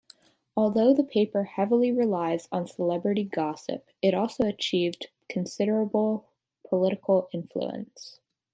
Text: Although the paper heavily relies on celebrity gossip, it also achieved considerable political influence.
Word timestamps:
Although 0.57 0.95
the 0.95 1.03
paper 1.03 1.43
heavily 1.43 1.91
relies 1.91 2.47
on 2.51 2.65
celebrity 2.65 3.23
gossip, 3.23 3.85
it 4.01 4.15
also 4.15 4.47
achieved 4.47 5.09
considerable 5.29 6.27
political 6.67 7.29
influence. 7.31 8.19